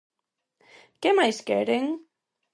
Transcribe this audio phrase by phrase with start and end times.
[1.01, 1.85] ¿Que máis queren?